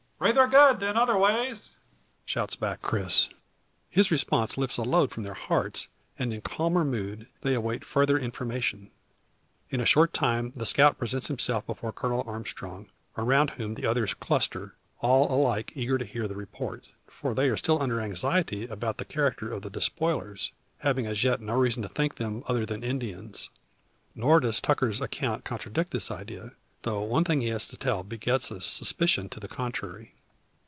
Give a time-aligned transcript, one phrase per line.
[0.23, 1.69] Rayther good than otherways,"
[2.27, 3.31] shouts back Oris.
[3.89, 5.87] His response lifts a load from their hearts,
[6.19, 8.91] and in calmer mood they await further information.
[9.71, 14.13] In a short time the scout presents himself before Colonel Armstrong, around whom the others
[14.13, 16.91] cluster, all alike eager to hear the report.
[17.07, 21.41] For they are still under anxiety about the character of the despoilers, having as yet
[21.41, 23.49] no reason to think them other than Indians.
[24.13, 26.51] Nor does Tucker's account contradict this idea;
[26.83, 30.15] though one thing he has to tell begets a suspicion to the contrary.